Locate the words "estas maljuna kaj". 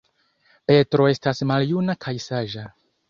1.11-2.15